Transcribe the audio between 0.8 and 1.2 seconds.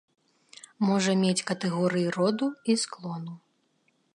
Можа